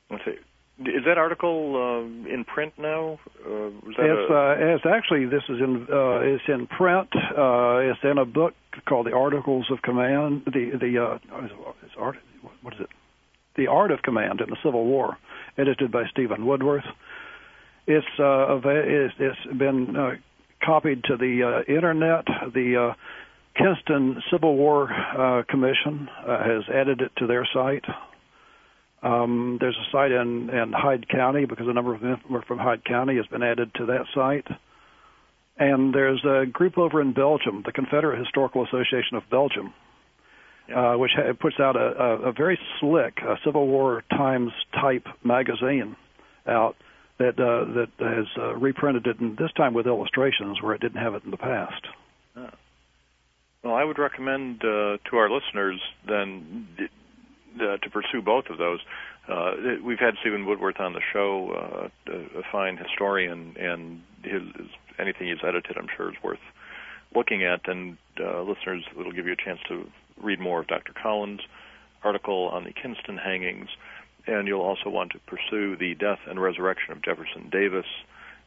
Let's 0.09 0.25
see. 0.25 0.37
Is 0.79 1.05
that 1.05 1.19
article 1.19 1.75
uh, 1.75 2.33
in 2.33 2.45
print 2.45 2.73
now? 2.79 3.19
Uh, 3.45 3.69
that 3.95 3.99
It's 3.99 4.31
a, 4.31 4.33
uh, 4.33 4.75
it's 4.75 4.85
actually 4.85 5.25
this 5.25 5.43
is 5.47 5.59
in 5.61 5.87
uh, 5.91 6.19
it's 6.21 6.43
in 6.47 6.65
print. 6.65 7.09
Uh, 7.15 7.91
it's 7.91 7.99
in 8.03 8.17
a 8.17 8.25
book 8.25 8.55
called 8.87 9.05
The 9.05 9.13
Articles 9.13 9.67
of 9.69 9.83
Command. 9.83 10.43
The 10.45 10.71
the 10.79 10.97
uh, 10.97 11.45
it's 11.83 11.93
art. 11.97 12.17
What 12.63 12.73
is 12.73 12.79
it? 12.81 12.89
The 13.55 13.67
Art 13.67 13.91
of 13.91 14.01
Command 14.01 14.41
in 14.41 14.49
the 14.49 14.57
Civil 14.63 14.85
War, 14.85 15.17
edited 15.59 15.91
by 15.91 16.05
Steven 16.09 16.43
Woodworth. 16.43 16.85
It's 17.85 18.05
uh, 18.19 18.59
it's, 18.65 19.13
it's 19.19 19.57
been 19.57 19.95
uh, 19.95 20.11
copied 20.63 21.03
to 21.05 21.17
the 21.17 21.63
uh, 21.67 21.71
internet. 21.71 22.25
The 22.53 22.91
uh, 22.91 22.93
Kinston 23.57 24.21
Civil 24.31 24.55
War 24.55 24.91
uh, 24.91 25.43
Commission 25.49 26.09
uh, 26.25 26.43
has 26.43 26.63
added 26.73 27.01
it 27.01 27.11
to 27.17 27.27
their 27.27 27.47
site. 27.53 27.85
Um, 29.03 29.57
there's 29.59 29.75
a 29.75 29.91
site 29.91 30.11
in, 30.11 30.49
in 30.49 30.71
Hyde 30.73 31.09
County 31.09 31.45
because 31.45 31.67
a 31.67 31.73
number 31.73 31.93
of 31.93 32.01
them 32.01 32.21
were 32.29 32.41
from 32.43 32.57
Hyde 32.57 32.85
County 32.85 33.17
has 33.17 33.27
been 33.27 33.43
added 33.43 33.71
to 33.75 33.85
that 33.87 34.05
site. 34.15 34.47
And 35.57 35.93
there's 35.93 36.23
a 36.23 36.45
group 36.45 36.77
over 36.77 37.01
in 37.01 37.13
Belgium, 37.13 37.63
the 37.65 37.73
Confederate 37.73 38.17
Historical 38.17 38.63
Association 38.65 39.17
of 39.17 39.23
Belgium, 39.29 39.73
uh, 40.73 40.93
which 40.93 41.11
ha- 41.15 41.33
puts 41.39 41.59
out 41.59 41.75
a, 41.75 42.01
a, 42.01 42.29
a 42.29 42.31
very 42.31 42.57
slick 42.79 43.17
uh, 43.21 43.35
Civil 43.45 43.67
War 43.67 44.03
Times 44.09 44.51
type 44.73 45.05
magazine 45.23 45.95
out 46.47 46.75
that 47.19 47.39
uh, 47.39 47.65
that 47.73 47.89
has 47.99 48.25
uh, 48.37 48.55
reprinted 48.55 49.07
it, 49.07 49.19
and 49.19 49.37
this 49.37 49.51
time 49.55 49.73
with 49.73 49.87
illustrations 49.87 50.61
where 50.61 50.73
it 50.73 50.81
didn't 50.81 51.01
have 51.01 51.13
it 51.15 51.23
in 51.23 51.31
the 51.31 51.37
past. 51.37 51.85
Well, 53.63 53.75
I 53.75 53.83
would 53.85 53.97
recommend 53.97 54.61
uh, 54.61 54.97
to 55.09 55.15
our 55.17 55.29
listeners 55.29 55.79
then 56.05 56.67
uh, 57.55 57.77
to 57.77 57.89
pursue 57.89 58.21
both 58.21 58.45
of 58.49 58.57
those. 58.57 58.79
Uh, 59.27 59.53
we've 59.81 59.99
had 59.99 60.15
Steven 60.19 60.45
Woodworth 60.45 60.81
on 60.81 60.91
the 60.91 61.01
show, 61.13 61.89
uh, 62.09 62.11
a 62.11 62.41
fine 62.51 62.75
historian, 62.75 63.55
and 63.57 64.01
his, 64.21 64.41
anything 64.99 65.27
he's 65.27 65.37
edited, 65.47 65.77
I'm 65.77 65.87
sure, 65.95 66.09
is 66.09 66.17
worth 66.21 66.39
looking 67.15 67.45
at. 67.45 67.61
And 67.65 67.97
uh, 68.19 68.41
listeners, 68.41 68.83
it'll 68.99 69.13
give 69.13 69.27
you 69.27 69.33
a 69.33 69.41
chance 69.41 69.59
to 69.69 69.87
read 70.21 70.41
more 70.41 70.59
of 70.59 70.67
Dr. 70.67 70.91
Collins' 71.01 71.39
article 72.03 72.49
on 72.51 72.65
the 72.65 72.73
Kinston 72.73 73.17
hangings, 73.17 73.69
and 74.27 74.47
you'll 74.47 74.61
also 74.61 74.89
want 74.89 75.11
to 75.11 75.19
pursue 75.19 75.75
the 75.75 75.95
death 75.95 76.19
and 76.27 76.41
resurrection 76.41 76.91
of 76.93 77.01
Jefferson 77.01 77.49
Davis 77.51 77.85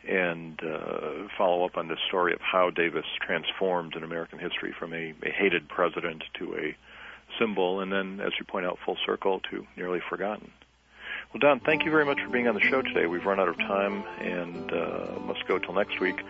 and 0.08 0.60
uh, 0.62 1.28
follow 1.36 1.64
up 1.64 1.76
on 1.76 1.88
this 1.88 1.98
story 2.06 2.32
of 2.32 2.40
how 2.40 2.70
Davis 2.70 3.04
transformed 3.20 3.94
in 3.96 4.04
American 4.04 4.38
history 4.38 4.72
from 4.78 4.92
a, 4.92 5.14
a 5.22 5.30
hated 5.30 5.68
president 5.68 6.22
to 6.38 6.54
a 6.54 6.76
symbol, 7.38 7.80
and 7.80 7.92
then, 7.92 8.20
as 8.20 8.32
you 8.38 8.44
point 8.44 8.66
out, 8.66 8.78
full 8.84 8.96
circle 9.04 9.40
to 9.50 9.66
nearly 9.76 10.00
forgotten. 10.08 10.50
Well, 11.32 11.40
Don, 11.40 11.60
thank 11.60 11.84
you 11.84 11.90
very 11.90 12.04
much 12.06 12.20
for 12.20 12.28
being 12.30 12.48
on 12.48 12.54
the 12.54 12.60
show 12.60 12.80
today. 12.80 13.06
We've 13.06 13.24
run 13.26 13.38
out 13.40 13.48
of 13.48 13.58
time 13.58 14.04
and 14.20 14.72
uh, 14.72 15.18
must 15.26 15.46
go 15.46 15.58
till 15.58 15.74
next 15.74 16.00
week, 16.00 16.22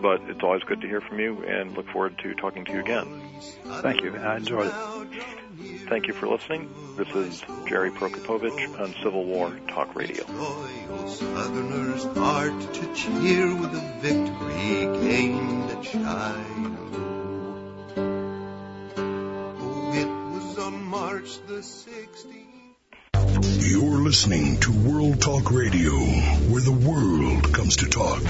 but 0.00 0.22
it's 0.22 0.42
always 0.42 0.62
good 0.62 0.80
to 0.80 0.86
hear 0.86 1.00
from 1.02 1.20
you 1.20 1.44
and 1.44 1.76
look 1.76 1.88
forward 1.90 2.16
to 2.22 2.34
talking 2.34 2.64
to 2.64 2.72
you 2.72 2.80
again. 2.80 3.22
Thank 3.82 4.02
you. 4.02 4.16
I 4.16 4.36
enjoyed 4.36 4.68
it. 4.68 4.74
Thank 5.88 6.06
you 6.06 6.14
for 6.14 6.28
listening. 6.28 6.72
This 6.96 7.08
is 7.08 7.42
Jerry 7.68 7.90
Prokopowicz 7.90 8.80
on 8.80 8.94
Civil 9.02 9.24
War 9.24 9.54
Talk 9.68 9.94
Radio. 9.94 10.24
Loyal 10.28 11.08
Southerners 11.08 12.02
start 12.02 12.74
to 12.74 12.94
cheer 12.94 13.54
with 13.54 13.74
a 13.74 13.98
victory 14.00 15.08
gained 15.08 15.70
at 15.70 15.84
Shiloh. 15.84 16.76
Oh, 18.96 19.92
it 19.92 20.06
was 20.34 20.58
on 20.58 20.84
March 20.84 21.38
the 21.46 21.58
16th. 21.58 22.33
You're 23.66 24.02
listening 24.02 24.60
to 24.60 24.72
World 24.72 25.22
Talk 25.22 25.50
Radio, 25.50 25.92
where 25.92 26.60
the 26.60 26.70
world 26.70 27.50
comes 27.54 27.76
to 27.76 27.86
talk. 27.88 28.20